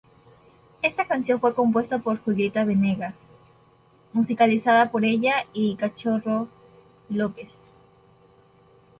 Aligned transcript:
Está 0.81 1.05
canción 1.05 1.39
fue 1.39 1.53
compuesta 1.53 1.99
por 1.99 2.17
Julieta 2.19 2.63
Venegas, 2.65 3.13
musicalizada 4.13 4.89
por 4.89 5.05
ella 5.05 5.45
y 5.53 5.75
Cachorro 5.75 6.47
López. 7.07 7.51